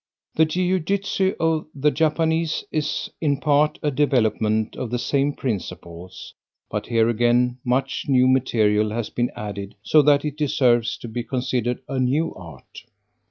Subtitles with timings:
[0.33, 6.33] The jiu jitsu of the Japanese is, in part, a development of the same principles,
[6.71, 11.21] but here again much new material has been added, so that it deserves to be
[11.21, 12.81] considered a new art.